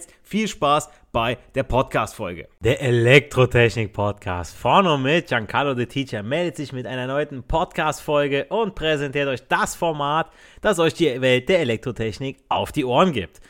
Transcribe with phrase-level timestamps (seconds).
[0.00, 2.48] jetzt viel Spaß bei der Podcast-Folge.
[2.60, 8.74] Der Elektrotechnik-Podcast von und mit Giancarlo the Teacher meldet sich mit einer neuen Podcast-Folge und
[8.74, 10.30] präsentiert euch das Format,
[10.62, 13.40] das euch die Welt der Elektrotechnik auf die Ohren gibt.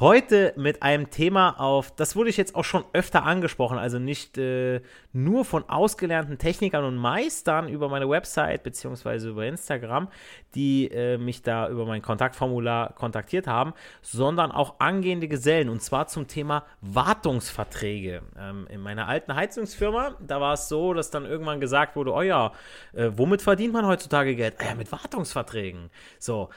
[0.00, 4.38] Heute mit einem Thema auf, das wurde ich jetzt auch schon öfter angesprochen, also nicht
[4.38, 4.80] äh,
[5.12, 10.08] nur von ausgelernten Technikern und Meistern über meine Website beziehungsweise über Instagram,
[10.54, 16.06] die äh, mich da über mein Kontaktformular kontaktiert haben, sondern auch angehende Gesellen und zwar
[16.06, 18.22] zum Thema Wartungsverträge.
[18.38, 22.22] Ähm, in meiner alten Heizungsfirma, da war es so, dass dann irgendwann gesagt wurde, oh
[22.22, 22.52] ja,
[22.94, 24.54] äh, womit verdient man heutzutage Geld?
[24.60, 25.90] Ah ja, mit Wartungsverträgen.
[26.18, 26.48] So,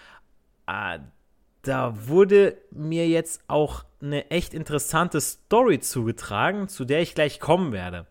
[0.65, 0.99] äh,
[1.63, 7.71] da wurde mir jetzt auch eine echt interessante Story zugetragen, zu der ich gleich kommen
[7.71, 8.05] werde.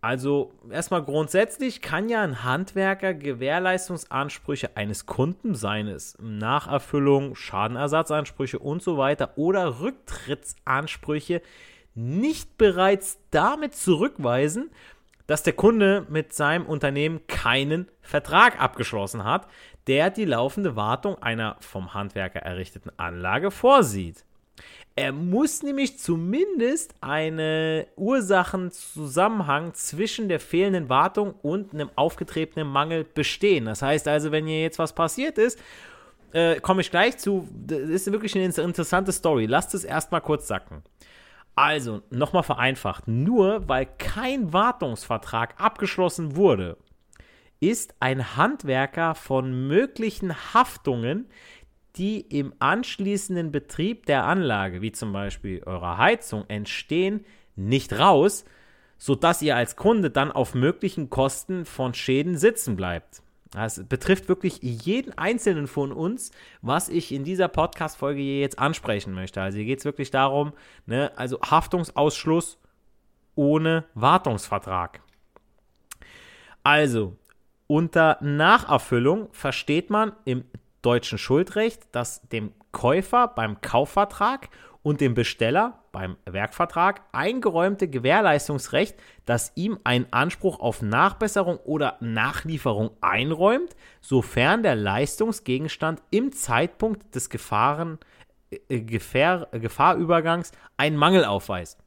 [0.00, 8.96] Also erstmal grundsätzlich kann ja ein Handwerker Gewährleistungsansprüche eines Kunden, seines Nacherfüllung, Schadenersatzansprüche und so
[8.96, 11.42] weiter oder Rücktrittsansprüche
[11.94, 14.70] nicht bereits damit zurückweisen,
[15.26, 19.46] dass der Kunde mit seinem Unternehmen keinen Vertrag abgeschlossen hat,
[19.88, 24.24] der die laufende Wartung einer vom Handwerker errichteten Anlage vorsieht.
[24.96, 33.66] Er muss nämlich zumindest einen Ursachenzusammenhang zwischen der fehlenden Wartung und einem aufgetretenen Mangel bestehen.
[33.66, 35.58] Das heißt also, wenn hier jetzt was passiert ist,
[36.32, 37.48] äh, komme ich gleich zu.
[37.64, 39.46] Das ist wirklich eine interessante Story.
[39.46, 40.82] Lasst es erstmal kurz sacken.
[41.54, 46.76] Also, nochmal vereinfacht, nur weil kein Wartungsvertrag abgeschlossen wurde,
[47.60, 51.28] ist ein Handwerker von möglichen Haftungen,
[51.96, 57.24] die im anschließenden Betrieb der Anlage, wie zum Beispiel eurer Heizung, entstehen,
[57.56, 58.44] nicht raus,
[58.98, 63.22] sodass ihr als Kunde dann auf möglichen Kosten von Schäden sitzen bleibt.
[63.50, 66.30] Das betrifft wirklich jeden einzelnen von uns,
[66.60, 69.40] was ich in dieser Podcast-Folge jetzt ansprechen möchte.
[69.40, 70.52] Also hier geht es wirklich darum,
[70.86, 72.58] ne, also Haftungsausschluss
[73.34, 75.00] ohne Wartungsvertrag.
[76.62, 77.16] Also,
[77.68, 80.44] unter Nacherfüllung versteht man im
[80.82, 84.48] deutschen Schuldrecht, dass dem Käufer beim Kaufvertrag
[84.82, 88.96] und dem Besteller beim Werkvertrag eingeräumte Gewährleistungsrecht,
[89.26, 97.28] das ihm einen Anspruch auf Nachbesserung oder Nachlieferung einräumt, sofern der Leistungsgegenstand im Zeitpunkt des
[97.28, 97.98] Gefahren,
[98.50, 101.78] äh, Gefahr, Gefahrübergangs einen Mangel aufweist.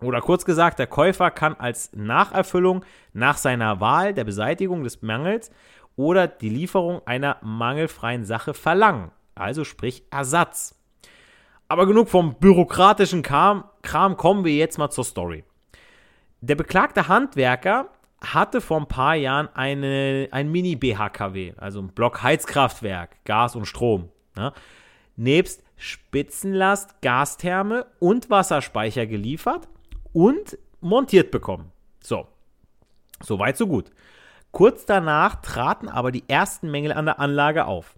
[0.00, 5.50] Oder kurz gesagt, der Käufer kann als Nacherfüllung nach seiner Wahl der Beseitigung des Mangels
[5.96, 10.74] oder die Lieferung einer mangelfreien Sache verlangen, also sprich Ersatz.
[11.68, 15.44] Aber genug vom bürokratischen Kram, Kram, kommen wir jetzt mal zur Story.
[16.42, 17.88] Der beklagte Handwerker
[18.20, 24.10] hatte vor ein paar Jahren eine, ein Mini-BHKW, also ein Blockheizkraftwerk, Gas und Strom.
[24.36, 24.52] Ne?
[25.16, 29.68] Nebst Spitzenlast, Gastherme und Wasserspeicher geliefert
[30.16, 31.70] und montiert bekommen.
[32.00, 32.26] So,
[33.22, 33.90] soweit so gut.
[34.50, 37.94] Kurz danach traten aber die ersten Mängel an der Anlage auf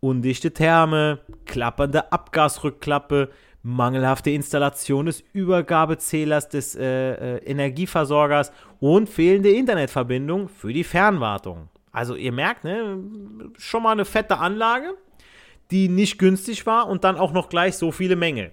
[0.00, 3.30] undichte Therme, klappernde Abgasrückklappe,
[3.62, 11.68] mangelhafte Installation des Übergabezählers des äh, äh, Energieversorgers und fehlende Internetverbindung für die Fernwartung.
[11.92, 12.98] Also ihr merkt, ne,
[13.58, 14.94] schon mal eine fette Anlage,
[15.70, 18.52] die nicht günstig war und dann auch noch gleich so viele Mängel.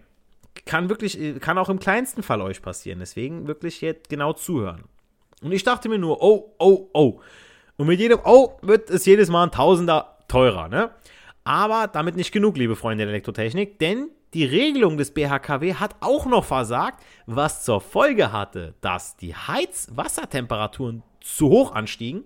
[0.65, 2.99] Kann wirklich, kann auch im kleinsten Fall euch passieren.
[2.99, 4.83] Deswegen wirklich jetzt genau zuhören.
[5.41, 7.19] Und ich dachte mir nur, oh, oh, oh.
[7.77, 10.91] Und mit jedem Oh wird es jedes Mal ein Tausender teurer, ne?
[11.43, 16.25] Aber damit nicht genug, liebe Freunde der Elektrotechnik, denn die Regelung des BHKW hat auch
[16.25, 22.23] noch versagt, was zur Folge hatte, dass die Heizwassertemperaturen zu hoch anstiegen,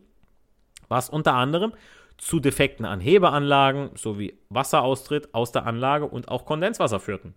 [0.88, 1.74] was unter anderem
[2.18, 7.34] zu Defekten an Hebeanlagen sowie Wasseraustritt aus der Anlage und auch Kondenswasser führten.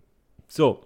[0.51, 0.81] So,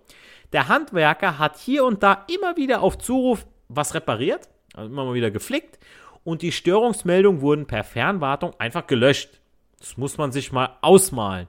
[0.54, 5.16] der Handwerker hat hier und da immer wieder auf Zuruf was repariert, also immer mal
[5.16, 5.80] wieder geflickt
[6.24, 9.40] und die Störungsmeldungen wurden per Fernwartung einfach gelöscht.
[9.80, 11.48] Das muss man sich mal ausmalen.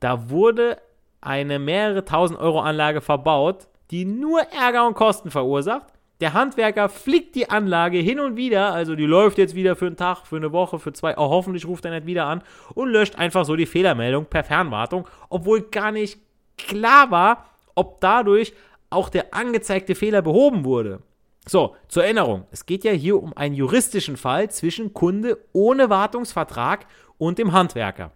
[0.00, 0.78] Da wurde
[1.20, 5.92] eine mehrere tausend Euro Anlage verbaut, die nur Ärger und Kosten verursacht.
[6.22, 9.98] Der Handwerker fliegt die Anlage hin und wieder, also die läuft jetzt wieder für einen
[9.98, 12.42] Tag, für eine Woche, für zwei, oh, hoffentlich ruft er nicht wieder an
[12.74, 16.18] und löscht einfach so die Fehlermeldung per Fernwartung, obwohl gar nicht
[16.56, 18.52] klar war, ob dadurch
[18.90, 21.02] auch der angezeigte Fehler behoben wurde.
[21.48, 26.86] So, zur Erinnerung, es geht ja hier um einen juristischen Fall zwischen Kunde ohne Wartungsvertrag
[27.18, 28.10] und dem Handwerker.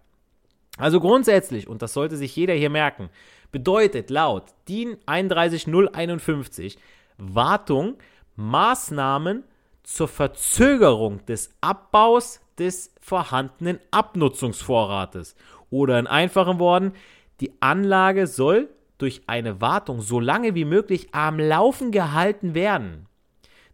[0.78, 3.10] Also grundsätzlich, und das sollte sich jeder hier merken,
[3.52, 6.78] bedeutet laut DIN 31051
[7.18, 7.96] Wartung
[8.36, 9.44] Maßnahmen
[9.82, 15.36] zur Verzögerung des Abbaus des vorhandenen Abnutzungsvorrates.
[15.70, 16.92] Oder in einfachen Worten,
[17.40, 23.06] die Anlage soll durch eine Wartung so lange wie möglich am Laufen gehalten werden.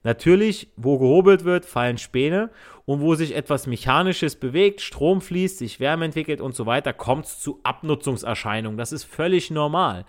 [0.04, 2.50] Natürlich, wo gehobelt wird, fallen Späne
[2.84, 7.24] und wo sich etwas Mechanisches bewegt, Strom fließt, sich Wärme entwickelt und so weiter, kommt
[7.24, 8.78] es zu Abnutzungserscheinungen.
[8.78, 10.04] Das ist völlig normal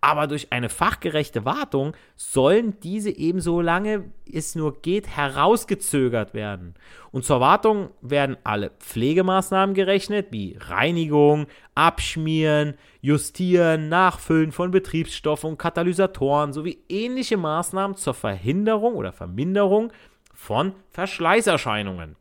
[0.00, 6.74] aber durch eine fachgerechte Wartung sollen diese eben so lange es nur geht herausgezögert werden.
[7.10, 15.58] Und zur Wartung werden alle Pflegemaßnahmen gerechnet, wie Reinigung, Abschmieren, Justieren, Nachfüllen von Betriebsstoffen und
[15.58, 19.92] Katalysatoren sowie ähnliche Maßnahmen zur Verhinderung oder Verminderung
[20.32, 22.16] von Verschleißerscheinungen.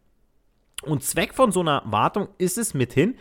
[0.84, 3.18] Und Zweck von so einer Wartung ist es mithin,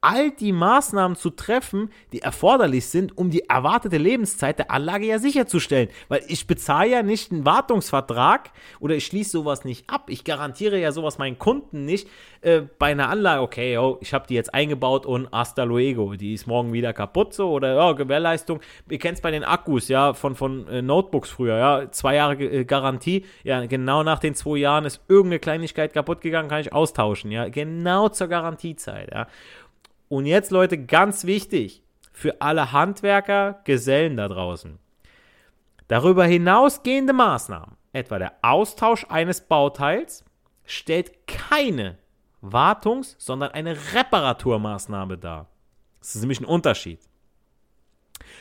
[0.00, 5.18] all die Maßnahmen zu treffen, die erforderlich sind, um die erwartete Lebenszeit der Anlage ja
[5.18, 5.88] sicherzustellen.
[6.08, 10.04] Weil ich bezahle ja nicht einen Wartungsvertrag oder ich schließe sowas nicht ab.
[10.08, 12.08] Ich garantiere ja sowas meinen Kunden nicht
[12.42, 16.34] äh, bei einer Anlage, okay, yo, ich habe die jetzt eingebaut und hasta luego, die
[16.34, 18.60] ist morgen wieder kaputt so oder ja, Gewährleistung.
[18.88, 22.42] Ihr kennt es bei den Akkus, ja, von, von äh, Notebooks früher, ja, zwei Jahre
[22.42, 26.72] äh, Garantie, ja, genau nach den zwei Jahren ist irgendeine Kleinigkeit kaputt gegangen, kann ich
[26.72, 29.26] austauschen, ja, genau zur Garantiezeit, ja.
[30.10, 34.80] Und jetzt, Leute, ganz wichtig für alle Handwerker, Gesellen da draußen.
[35.86, 40.24] Darüber hinausgehende Maßnahmen, etwa der Austausch eines Bauteils,
[40.64, 41.96] stellt keine
[42.42, 45.46] Wartungs-, sondern eine Reparaturmaßnahme dar.
[46.00, 46.98] Das ist nämlich ein Unterschied.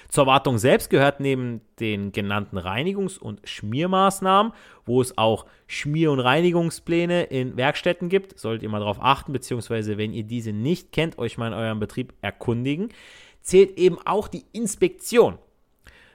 [0.09, 4.53] Zur Wartung selbst gehört neben den genannten Reinigungs- und Schmiermaßnahmen,
[4.85, 9.97] wo es auch Schmier- und Reinigungspläne in Werkstätten gibt, solltet ihr mal darauf achten, beziehungsweise
[9.97, 12.89] wenn ihr diese nicht kennt, euch mal in eurem Betrieb erkundigen,
[13.41, 15.37] zählt eben auch die Inspektion.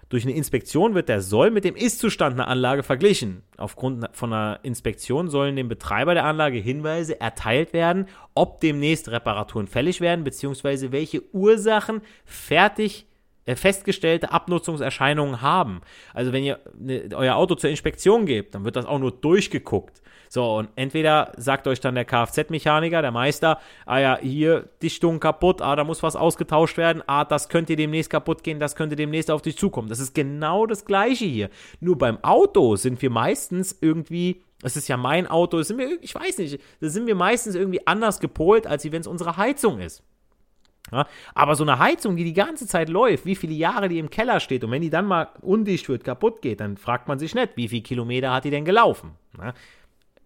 [0.08, 3.42] Durch eine Inspektion wird der Soll mit dem Ist-Zustand einer Anlage verglichen.
[3.56, 9.66] Aufgrund von einer Inspektion sollen dem Betreiber der Anlage Hinweise erteilt werden, ob demnächst Reparaturen
[9.66, 13.06] fällig werden, beziehungsweise welche Ursachen fertig
[13.46, 15.82] festgestellte Abnutzungserscheinungen haben.
[16.12, 20.00] Also wenn ihr ne, euer Auto zur Inspektion gebt, dann wird das auch nur durchgeguckt.
[20.30, 25.62] So, und entweder sagt euch dann der Kfz-Mechaniker, der Meister, ah ja, hier Dichtung kaputt,
[25.62, 29.30] ah, da muss was ausgetauscht werden, ah, das könnte demnächst kaputt gehen, das könnte demnächst
[29.30, 29.88] auf dich zukommen.
[29.88, 31.50] Das ist genau das Gleiche hier.
[31.78, 36.14] Nur beim Auto sind wir meistens irgendwie es ist ja mein Auto, sind wir, ich
[36.14, 40.02] weiß nicht, da sind wir meistens irgendwie anders gepolt, als wenn es unsere Heizung ist.
[40.92, 44.10] Ja, aber so eine Heizung, die die ganze Zeit läuft, wie viele Jahre die im
[44.10, 47.34] Keller steht und wenn die dann mal undicht wird, kaputt geht, dann fragt man sich
[47.34, 49.12] nicht, wie viele Kilometer hat die denn gelaufen?
[49.38, 49.54] Ja,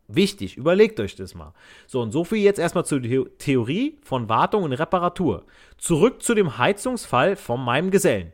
[0.08, 1.54] wichtig, überlegt euch das mal.
[1.86, 3.00] So, und so viel jetzt erstmal zur
[3.38, 5.44] Theorie von Wartung und Reparatur.
[5.76, 8.32] Zurück zu dem Heizungsfall von meinem Gesellen.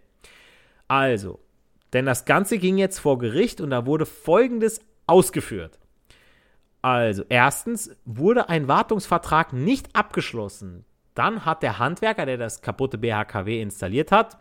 [0.89, 1.41] Also,
[1.93, 5.79] denn das Ganze ging jetzt vor Gericht und da wurde Folgendes ausgeführt.
[6.81, 10.85] Also, erstens wurde ein Wartungsvertrag nicht abgeschlossen.
[11.15, 14.39] Dann hat der Handwerker, der das kaputte BHKW installiert hat,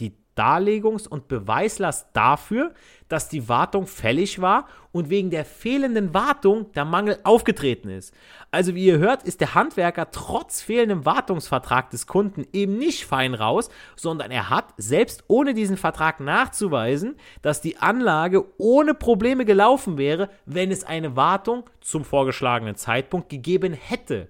[0.00, 2.72] die Darlegungs- und Beweislast dafür,
[3.08, 8.12] dass die Wartung fällig war und wegen der fehlenden Wartung der Mangel aufgetreten ist.
[8.50, 13.34] Also wie ihr hört, ist der Handwerker trotz fehlendem Wartungsvertrag des Kunden eben nicht fein
[13.34, 19.98] raus, sondern er hat, selbst ohne diesen Vertrag nachzuweisen, dass die Anlage ohne Probleme gelaufen
[19.98, 24.28] wäre, wenn es eine Wartung zum vorgeschlagenen Zeitpunkt gegeben hätte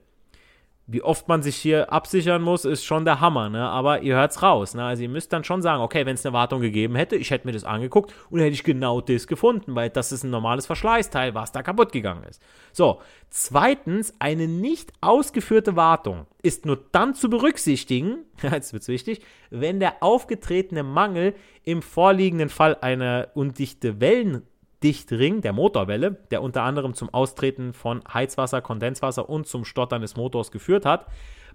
[0.87, 3.69] wie oft man sich hier absichern muss, ist schon der Hammer, ne?
[3.69, 4.85] Aber ihr hört's raus, ne?
[4.85, 7.47] Also ihr müsst dann schon sagen, okay, wenn es eine Wartung gegeben hätte, ich hätte
[7.47, 11.35] mir das angeguckt und hätte ich genau das gefunden, weil das ist ein normales Verschleißteil,
[11.35, 12.43] was da kaputt gegangen ist.
[12.73, 13.01] So,
[13.31, 20.03] zweitens, eine nicht ausgeführte Wartung ist nur dann zu berücksichtigen, jetzt wird's wichtig, wenn der
[20.03, 24.43] aufgetretene Mangel im vorliegenden Fall eine undichte Wellen
[24.85, 30.15] Dichtring der Motorwelle, der unter anderem zum Austreten von Heizwasser, Kondenswasser und zum Stottern des
[30.15, 31.07] Motors geführt hat,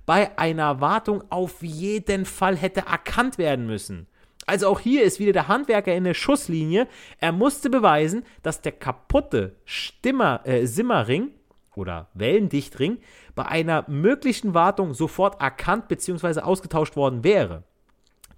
[0.07, 4.07] bei einer Wartung auf jeden Fall hätte erkannt werden müssen.
[4.47, 6.87] Also auch hier ist wieder der Handwerker in der Schusslinie.
[7.19, 11.29] Er musste beweisen, dass der kaputte Stimmer, äh, Simmerring
[11.75, 12.97] oder Wellendichtring
[13.35, 16.39] bei einer möglichen Wartung sofort erkannt bzw.
[16.39, 17.63] ausgetauscht worden wäre.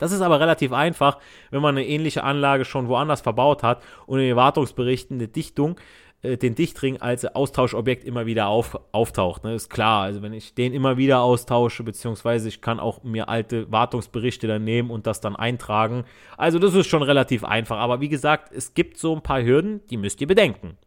[0.02, 1.20] Das ist aber relativ einfach,
[1.52, 5.80] wenn man eine ähnliche Anlage schon woanders verbaut hat und in den Wartungsberichten eine Dichtung
[6.24, 9.44] äh, den Dichtring als Austauschobjekt immer wieder auf, auftaucht.
[9.44, 9.54] Ne?
[9.54, 13.72] Ist klar, also wenn ich den immer wieder austausche, beziehungsweise ich kann auch mir alte
[13.72, 16.06] Wartungsberichte dann nehmen und das dann eintragen.
[16.36, 17.78] Also das ist schon relativ einfach.
[17.78, 20.80] Aber wie gesagt, es gibt so ein paar Hürden, die müsst ihr bedenken.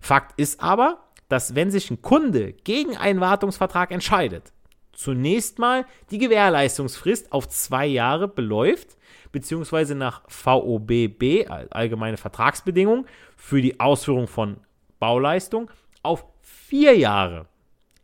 [0.00, 4.54] Fakt ist aber, dass wenn sich ein Kunde gegen einen Wartungsvertrag entscheidet,
[4.96, 8.96] zunächst mal die Gewährleistungsfrist auf zwei Jahre beläuft,
[9.30, 14.58] beziehungsweise nach VOBB, allgemeine Vertragsbedingungen, für die Ausführung von
[14.98, 15.70] Bauleistung
[16.02, 17.46] auf vier Jahre.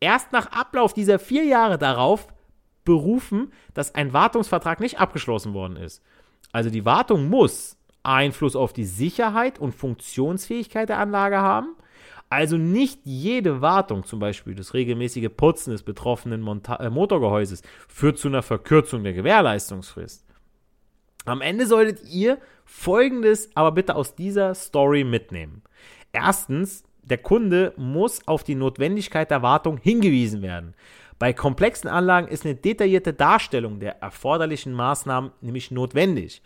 [0.00, 2.28] Erst nach Ablauf dieser vier Jahre darauf
[2.84, 6.02] berufen, dass ein Wartungsvertrag nicht abgeschlossen worden ist.
[6.52, 11.76] Also die Wartung muss Einfluss auf die Sicherheit und Funktionsfähigkeit der Anlage haben.
[12.32, 18.16] Also nicht jede Wartung, zum Beispiel das regelmäßige Putzen des betroffenen Monta äh, Motorgehäuses, führt
[18.16, 20.24] zu einer Verkürzung der Gewährleistungsfrist.
[21.26, 25.60] Am Ende solltet ihr Folgendes aber bitte aus dieser Story mitnehmen.
[26.10, 30.72] Erstens, der Kunde muss auf die Notwendigkeit der Wartung hingewiesen werden.
[31.18, 36.40] Bei komplexen Anlagen ist eine detaillierte Darstellung der erforderlichen Maßnahmen nämlich notwendig.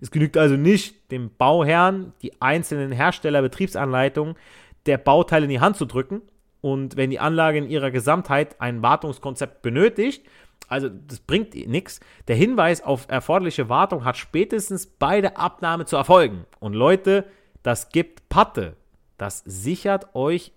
[0.00, 4.36] Es genügt also nicht, dem Bauherrn die einzelnen Herstellerbetriebsanleitungen
[4.86, 6.22] der Bauteile in die Hand zu drücken
[6.60, 10.24] und wenn die Anlage in ihrer Gesamtheit ein Wartungskonzept benötigt,
[10.68, 12.00] also das bringt nichts.
[12.28, 16.46] Der Hinweis auf erforderliche Wartung hat spätestens bei der Abnahme zu erfolgen.
[16.60, 17.26] Und Leute,
[17.62, 18.76] das gibt Patte.
[19.18, 20.52] Das sichert euch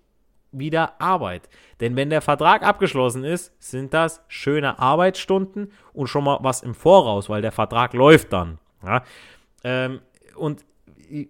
[0.52, 1.48] wieder Arbeit.
[1.80, 6.74] Denn wenn der Vertrag abgeschlossen ist, sind das schöne Arbeitsstunden und schon mal was im
[6.74, 8.58] Voraus, weil der Vertrag läuft dann.
[8.84, 9.02] Ja?
[9.64, 10.00] Ähm,
[10.34, 10.64] und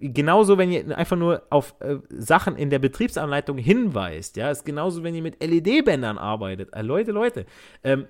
[0.01, 5.03] genauso, wenn ihr einfach nur auf äh, Sachen in der Betriebsanleitung hinweist, ja, ist genauso,
[5.03, 6.75] wenn ihr mit LED-Bändern arbeitet.
[6.75, 7.47] Äh, Leute, Leute,
[7.85, 8.07] ähm,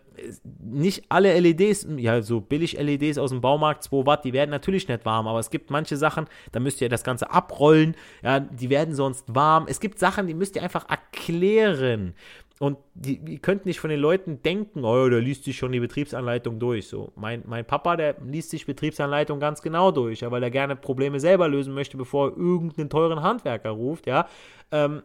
[0.61, 4.89] nicht alle LEDs, ja, so billig LEDs aus dem Baumarkt, 2 Watt, die werden natürlich
[4.89, 8.71] nicht warm, aber es gibt manche Sachen, da müsst ihr das Ganze abrollen, ja, die
[8.71, 9.67] werden sonst warm.
[9.69, 12.15] Es gibt Sachen, die müsst ihr einfach erklären.
[12.59, 15.81] Und die, ihr könnt nicht von den Leuten denken, oh, der liest sich schon die
[15.81, 16.89] Betriebsanleitung durch.
[16.89, 20.75] So, mein, mein Papa, der liest sich Betriebsanleitung ganz genau durch, ja, weil er gerne
[20.75, 24.27] Probleme selber lösen möchte, bevor er irgendeinen teuren Handwerker ruft, ja.
[24.73, 25.03] Ähm,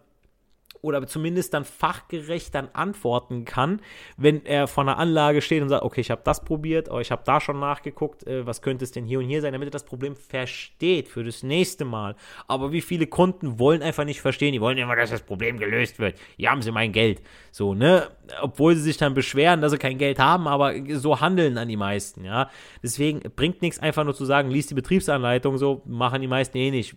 [0.82, 3.82] oder zumindest dann fachgerecht dann antworten kann,
[4.18, 7.12] wenn er vor einer Anlage steht und sagt, okay, ich habe das probiert, aber ich
[7.12, 9.72] habe da schon nachgeguckt, äh, was könnte es denn hier und hier sein, damit er
[9.72, 12.16] das Problem versteht für das nächste Mal.
[12.48, 16.00] Aber wie viele Kunden wollen einfach nicht verstehen, die wollen immer, dass das Problem gelöst
[16.00, 16.18] wird.
[16.38, 17.22] Hier haben sie mein Geld.
[17.52, 18.10] So, ne?
[18.42, 21.78] Obwohl sie sich dann beschweren, dass sie kein Geld haben, aber so handeln dann die
[21.78, 22.50] meisten, ja.
[22.82, 26.72] Deswegen bringt nichts einfach nur zu sagen, liest die Betriebsanleitung, so machen die meisten eh
[26.72, 26.96] nicht.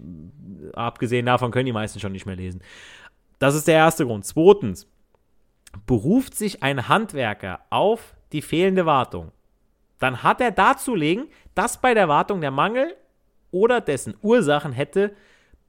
[0.72, 2.62] Abgesehen davon können die meisten schon nicht mehr lesen.
[3.44, 4.24] Das ist der erste Grund.
[4.24, 4.90] Zweitens,
[5.84, 9.32] beruft sich ein Handwerker auf die fehlende Wartung,
[9.98, 12.96] dann hat er darzulegen, dass bei der Wartung der Mangel
[13.50, 15.14] oder dessen Ursachen hätte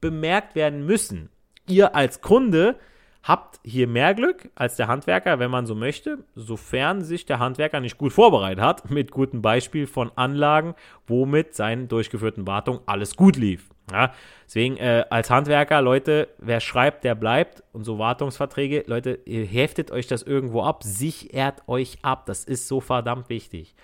[0.00, 1.28] bemerkt werden müssen.
[1.68, 2.76] Ihr als Kunde
[3.22, 7.80] habt hier mehr Glück als der Handwerker, wenn man so möchte, sofern sich der Handwerker
[7.80, 10.74] nicht gut vorbereitet hat, mit gutem Beispiel von Anlagen,
[11.06, 13.68] womit seinen durchgeführten Wartung alles gut lief.
[13.90, 14.12] Ja,
[14.44, 17.62] deswegen äh, als Handwerker, Leute, wer schreibt, der bleibt.
[17.72, 22.26] Und so Wartungsverträge, Leute, ihr heftet euch das irgendwo ab, sichert euch ab.
[22.26, 23.74] Das ist so verdammt wichtig.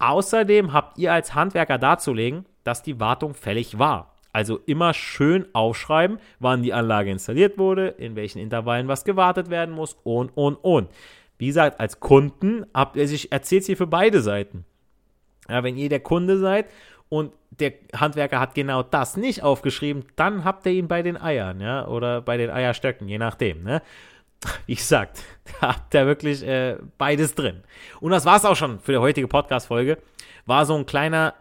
[0.00, 4.14] Außerdem habt ihr als Handwerker darzulegen, dass die Wartung fällig war.
[4.32, 9.74] Also immer schön aufschreiben, wann die Anlage installiert wurde, in welchen Intervallen was gewartet werden
[9.74, 10.88] muss und, und, und.
[11.38, 14.64] Wie gesagt, als Kunden habt ihr sich, erzählt hier für beide Seiten.
[15.48, 16.66] Ja, wenn ihr der Kunde seid
[17.08, 21.60] und der Handwerker hat genau das nicht aufgeschrieben, dann habt ihr ihn bei den Eiern,
[21.60, 23.82] ja, oder bei den Eierstöcken, je nachdem, ne?
[24.66, 25.22] Wie gesagt,
[25.60, 27.62] da habt ihr wirklich äh, beides drin.
[28.00, 29.98] Und das war es auch schon für die heutige Podcast-Folge.
[30.46, 31.34] War so ein kleiner,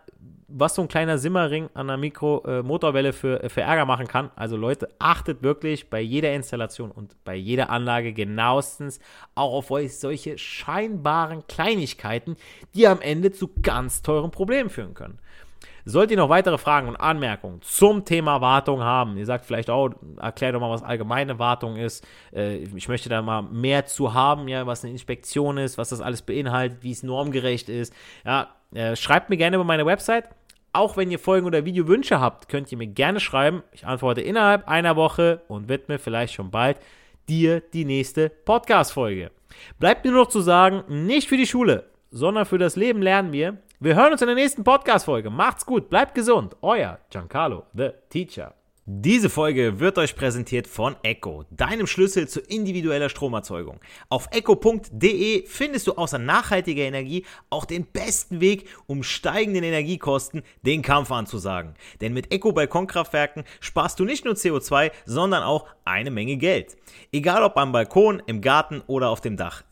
[0.47, 4.31] was so ein kleiner Simmering an der Mikro-Motorwelle äh, für, äh, für Ärger machen kann.
[4.35, 8.99] Also Leute, achtet wirklich bei jeder Installation und bei jeder Anlage genauestens
[9.35, 12.35] auch auf euch solche scheinbaren Kleinigkeiten,
[12.73, 15.19] die am Ende zu ganz teuren Problemen führen können.
[15.87, 19.89] Sollt ihr noch weitere Fragen und Anmerkungen zum Thema Wartung haben, ihr sagt vielleicht auch,
[20.17, 22.05] erklär doch mal, was allgemeine Wartung ist.
[22.33, 26.01] Äh, ich möchte da mal mehr zu haben, ja, was eine Inspektion ist, was das
[26.01, 27.93] alles beinhaltet, wie es normgerecht ist.
[28.25, 30.25] Ja, äh, schreibt mir gerne über meine Website.
[30.73, 33.63] Auch wenn ihr Folgen- oder Videowünsche habt, könnt ihr mir gerne schreiben.
[33.71, 36.79] Ich antworte innerhalb einer Woche und widme vielleicht schon bald
[37.29, 39.31] dir die nächste Podcast-Folge.
[39.79, 43.31] Bleibt mir nur noch zu sagen, nicht für die Schule, sondern für das Leben lernen
[43.31, 43.57] wir.
[43.79, 45.29] Wir hören uns in der nächsten Podcast-Folge.
[45.29, 46.55] Macht's gut, bleibt gesund.
[46.63, 48.55] Euer Giancarlo, the Teacher.
[48.87, 53.79] Diese Folge wird euch präsentiert von Echo, deinem Schlüssel zu individueller Stromerzeugung.
[54.09, 60.81] Auf echo.de findest du außer nachhaltiger Energie auch den besten Weg, um steigenden Energiekosten den
[60.81, 61.75] Kampf anzusagen.
[62.01, 66.77] Denn mit Echo Balkonkraftwerken sparst du nicht nur CO2, sondern auch eine Menge Geld.
[67.11, 69.61] Egal ob am Balkon, im Garten oder auf dem Dach.